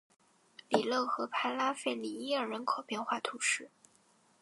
[0.67, 3.69] 里勒河畔拉费里耶尔人口变化图示